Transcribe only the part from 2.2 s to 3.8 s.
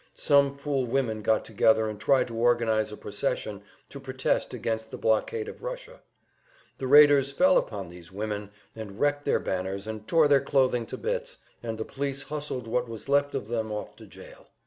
to organize a procession